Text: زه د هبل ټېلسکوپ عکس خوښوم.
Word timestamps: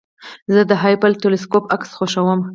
زه 0.53 0.61
د 0.69 0.71
هبل 0.81 1.11
ټېلسکوپ 1.21 1.63
عکس 1.75 1.89
خوښوم. 1.97 2.39